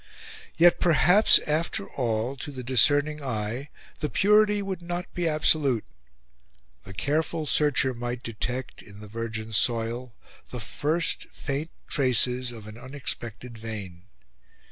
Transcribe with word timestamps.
Yet 0.57 0.79
perhaps, 0.79 1.37
after 1.45 1.87
all, 1.87 2.35
to 2.37 2.49
the 2.49 2.63
discerning 2.63 3.21
eye, 3.23 3.69
the 3.99 4.09
purity 4.09 4.63
would 4.63 4.81
not 4.81 5.05
be 5.13 5.27
absolute. 5.29 5.83
The 6.85 6.93
careful 6.95 7.45
searcher 7.45 7.93
might 7.93 8.23
detect, 8.23 8.81
in 8.81 8.99
the 9.01 9.07
virgin 9.07 9.53
soil, 9.53 10.15
the 10.49 10.59
first 10.59 11.27
faint 11.31 11.69
traces 11.87 12.51
of 12.51 12.65
an 12.65 12.79
unexpected 12.79 13.59
vein. 13.59 14.05